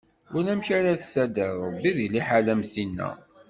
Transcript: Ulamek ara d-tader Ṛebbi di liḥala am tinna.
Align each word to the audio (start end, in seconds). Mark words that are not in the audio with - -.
Ulamek 0.37 0.67
ara 0.77 0.93
d-tader 0.99 1.53
Ṛebbi 1.69 1.91
di 1.97 2.07
liḥala 2.13 2.51
am 2.55 2.61
tinna. 2.73 3.09